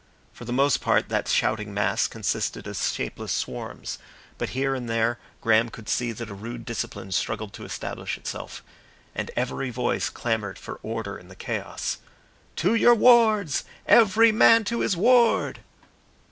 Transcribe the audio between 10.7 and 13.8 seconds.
order in the chaos. "To your wards!